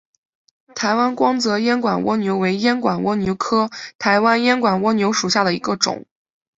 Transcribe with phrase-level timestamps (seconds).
[0.73, 3.69] 台湾光泽烟管蜗牛为烟管蜗牛科
[3.99, 6.07] 台湾烟管蜗牛属下的一个种。